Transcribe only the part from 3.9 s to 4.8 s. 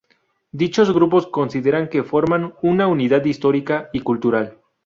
y cultural.